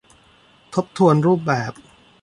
[0.73, 1.73] ทบทวนรูปแบบ